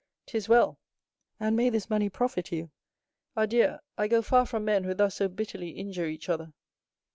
"'Tis 0.25 0.49
well, 0.49 0.79
and 1.39 1.55
may 1.55 1.69
this 1.69 1.87
money 1.87 2.09
profit 2.09 2.51
you! 2.51 2.71
Adieu; 3.35 3.77
I 3.99 4.07
go 4.07 4.23
far 4.23 4.47
from 4.47 4.65
men 4.65 4.83
who 4.83 4.95
thus 4.95 5.13
so 5.13 5.27
bitterly 5.27 5.69
injure 5.77 6.07
each 6.07 6.27
other." 6.27 6.53